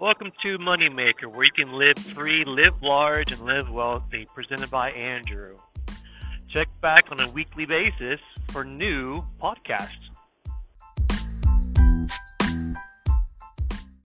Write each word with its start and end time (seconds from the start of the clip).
Welcome 0.00 0.32
to 0.40 0.56
Moneymaker, 0.56 1.26
where 1.26 1.44
you 1.44 1.52
can 1.54 1.74
live 1.74 1.98
free, 1.98 2.42
live 2.46 2.72
large, 2.80 3.32
and 3.32 3.42
live 3.42 3.68
wealthy, 3.68 4.26
presented 4.34 4.70
by 4.70 4.92
Andrew. 4.92 5.58
Check 6.48 6.68
back 6.80 7.12
on 7.12 7.20
a 7.20 7.28
weekly 7.28 7.66
basis 7.66 8.18
for 8.50 8.64
new 8.64 9.22
podcasts. 9.42 10.09